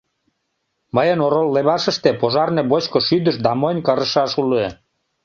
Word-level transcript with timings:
Мыйын 0.95 1.19
орол 1.25 1.49
левашыште 1.55 2.09
пожарне 2.19 2.61
бочко 2.71 2.99
шӱдыш 3.07 3.35
да 3.45 3.51
монь 3.61 3.83
кырышаш 3.85 4.31
уло. 4.41 4.65